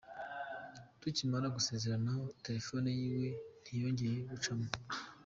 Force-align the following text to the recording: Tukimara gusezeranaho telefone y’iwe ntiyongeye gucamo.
Tukimara 0.99 1.47
gusezeranaho 1.55 2.23
telefone 2.45 2.87
y’iwe 2.99 3.29
ntiyongeye 3.63 4.17
gucamo. 4.29 4.67